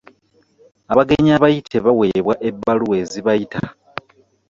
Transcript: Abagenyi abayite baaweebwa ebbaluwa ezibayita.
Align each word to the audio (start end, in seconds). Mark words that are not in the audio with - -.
Abagenyi 0.91 1.31
abayite 1.37 1.75
baaweebwa 1.85 2.33
ebbaluwa 2.49 2.95
ezibayita. 3.03 3.59